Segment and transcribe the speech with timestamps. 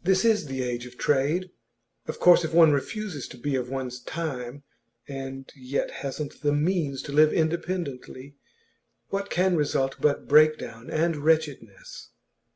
[0.00, 1.50] This is the age of trade.
[2.06, 4.62] Of course if one refuses to be of one's time,
[5.08, 8.36] and yet hasn't the means to live independently,
[9.08, 12.10] what can result but breakdown and wretchedness?